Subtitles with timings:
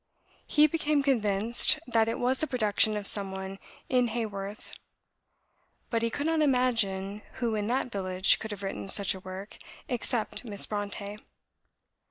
[0.47, 4.71] He became convinced that it was the production of some one in Haworth.
[5.91, 9.57] But he could not imagine who in that village could have written such a work
[9.87, 11.19] except Miss Brontë.